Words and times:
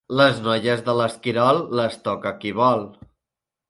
Les 0.19 0.39
noies 0.47 0.81
de 0.87 0.95
l'Esquirol, 1.01 1.63
les 1.83 2.01
toca 2.11 2.37
qui 2.43 2.59
vol. 2.65 2.87